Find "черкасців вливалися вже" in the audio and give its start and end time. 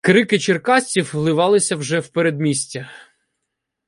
0.39-1.99